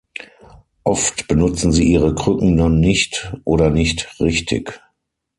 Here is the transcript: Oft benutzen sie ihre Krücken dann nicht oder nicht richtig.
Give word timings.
Oft 0.83 1.27
benutzen 1.27 1.71
sie 1.71 1.83
ihre 1.91 2.15
Krücken 2.15 2.57
dann 2.57 2.79
nicht 2.79 3.35
oder 3.43 3.69
nicht 3.69 4.19
richtig. 4.19 4.81